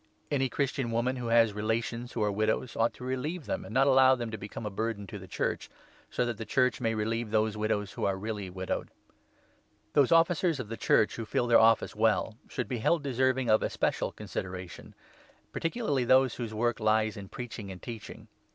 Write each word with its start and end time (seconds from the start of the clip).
Any 0.31 0.45
16 0.45 0.49
Christian 0.55 0.89
woman, 0.89 1.17
who 1.17 1.27
has 1.27 1.53
relations 1.53 2.13
who 2.13 2.23
are 2.23 2.31
widows, 2.31 2.75
ought 2.75 2.91
to 2.95 3.03
relieve 3.03 3.45
them 3.45 3.63
and 3.63 3.71
not 3.71 3.85
allow 3.85 4.15
them 4.15 4.31
to 4.31 4.37
become 4.39 4.65
a 4.65 4.71
burden 4.71 5.05
to 5.05 5.19
the 5.19 5.27
Church, 5.27 5.69
so 6.09 6.25
that 6.25 6.39
the 6.39 6.43
Church 6.43 6.81
may 6.81 6.95
relieve 6.95 7.29
those 7.29 7.55
widows 7.55 7.91
who 7.91 8.05
are 8.05 8.17
really 8.17 8.49
widowed. 8.49 8.87
Asto 8.87 9.93
Those 9.93 10.11
Officers 10.11 10.59
of 10.59 10.69
the 10.69 10.75
Church 10.75 11.17
who 11.17 11.25
fill 11.25 11.45
their 11.45 11.59
17 11.59 11.59
the 11.63 11.69
officers 11.69 11.91
office 11.91 12.01
well 12.01 12.37
should 12.49 12.67
be 12.67 12.79
held 12.79 13.03
deserving 13.03 13.51
of 13.51 13.61
especial 13.61 14.07
or 14.07 14.09
the 14.09 14.13
church, 14.13 14.17
consideration, 14.17 14.95
particularly 15.51 16.03
those 16.03 16.33
whose 16.33 16.51
work 16.51 16.79
lies 16.79 17.15
in 17.15 17.29
preaching 17.29 17.69
and 17.71 17.79
teaching. 17.83 18.27